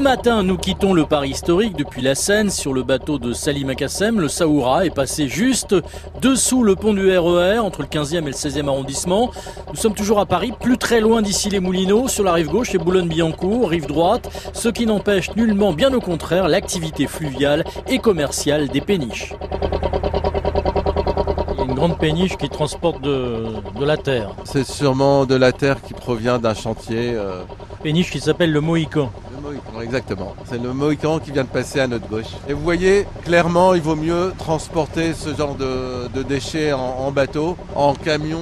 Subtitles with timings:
[0.00, 4.20] matin, nous quittons le Paris historique depuis la Seine sur le bateau de Salim Akassem.
[4.20, 5.76] Le Saoura est passé juste
[6.20, 9.30] dessous le pont du RER e entre le 15e et le 16e arrondissement.
[9.70, 12.74] Nous sommes toujours à Paris, plus très loin d'ici les Moulineaux, sur la rive gauche
[12.74, 18.68] et Boulogne-Billancourt, rive droite, ce qui n'empêche nullement, bien au contraire, l'activité fluviale et commerciale
[18.68, 19.34] des péniches.
[21.52, 23.46] Il y a une grande péniche qui transporte de,
[23.80, 24.34] la terre.
[24.44, 27.14] C'est sûrement de la terre qui provient d'un chantier.
[27.14, 27.42] Euh,
[27.82, 29.10] péniche qui s'appelle le Mohican.
[29.82, 30.34] Exactement.
[30.44, 32.26] C'est le Mohican qui vient de passer à notre gauche.
[32.48, 37.56] Et vous voyez, clairement, il vaut mieux transporter ce genre de, déchets en, bateau.
[37.74, 38.40] En camion,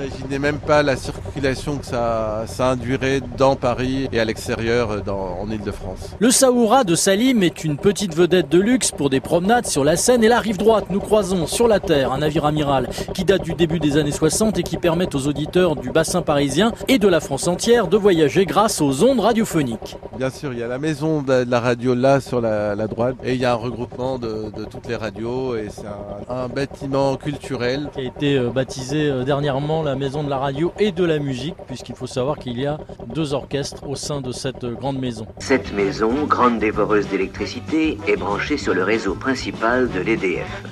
[0.00, 5.50] n'imaginez même pas la circulation que ça, ça induirait dans Paris et à l'extérieur en
[5.50, 6.16] Ile-de-France.
[6.18, 9.96] Le Saoura de Salim est une petite vedette de luxe pour des promenades sur la
[9.96, 10.86] Seine et la rive droite.
[10.90, 14.58] Nous croisons sur la Terre un navire amiral qui date du début des années 60
[14.58, 18.46] et qui permet aux auditeurs du bassin parisien et de la France entière de voyager
[18.46, 19.98] grâce aux ondes radiophoniques.
[20.16, 23.34] Bien sûr, il y a la maison de la radio là sur la, droite et
[23.34, 25.86] il y a un regroupement de, toutes les radios et c'est
[26.28, 27.88] un, bâtiment culturel.
[27.94, 31.18] Qui a été euh, baptisé euh, dernièrement la maison de la radio et de la
[31.18, 35.26] musique puisqu'il faut savoir qu'il y a deux orchestres au sein de cette grande maison.
[35.38, 40.62] Cette maison, grande dévoreuse d'électricité, est branchée sur le réseau principal de l'EDF.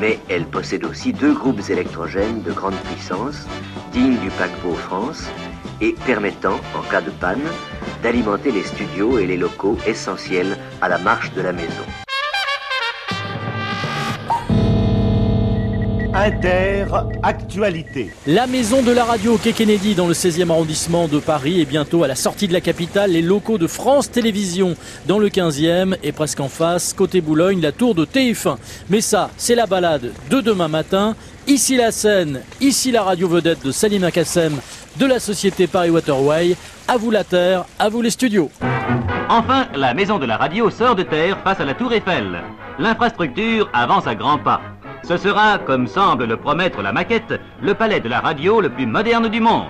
[0.00, 3.46] Mais elle possède aussi deux groupes électrogènes de grande puissance,
[3.92, 5.24] dignes du paquebot France
[5.80, 7.42] et permettant, en cas de panne,
[8.02, 11.84] d'alimenter les studios et les locaux essentiels à la marche de la maison.
[16.18, 16.86] Inter
[17.22, 18.10] Actualité.
[18.26, 22.02] La maison de la radio Quai Kennedy dans le 16e arrondissement de Paris et bientôt
[22.02, 24.74] à la sortie de la capitale les locaux de France Télévisions
[25.06, 28.56] dans le 15e et presque en face côté Boulogne la tour de TF1.
[28.90, 31.14] Mais ça, c'est la balade de demain matin.
[31.46, 34.58] Ici la scène, ici la radio vedette de Salim Akassem
[34.96, 36.56] de la société Paris Waterway.
[36.88, 38.50] À vous la terre, à vous les studios.
[39.28, 42.42] Enfin, la maison de la radio sort de terre face à la tour Eiffel.
[42.80, 44.60] L'infrastructure avance à grands pas.
[45.02, 48.86] Ce sera, comme semble le promettre la maquette, le palais de la radio le plus
[48.86, 49.66] moderne du monde.